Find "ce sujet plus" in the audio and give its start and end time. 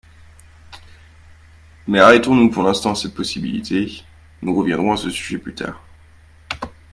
4.97-5.53